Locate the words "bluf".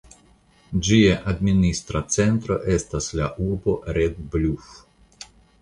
4.35-4.77